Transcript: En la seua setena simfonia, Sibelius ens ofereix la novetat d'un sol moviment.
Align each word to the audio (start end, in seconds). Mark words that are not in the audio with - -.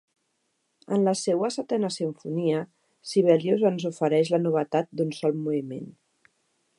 En 0.95 1.03
la 1.07 1.11
seua 1.23 1.49
setena 1.55 1.91
simfonia, 1.97 2.63
Sibelius 3.11 3.65
ens 3.73 3.87
ofereix 3.93 4.35
la 4.37 4.43
novetat 4.49 4.93
d'un 5.01 5.15
sol 5.21 5.39
moviment. 5.47 5.89